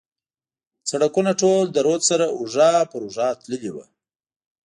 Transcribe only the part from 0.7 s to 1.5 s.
سړکونه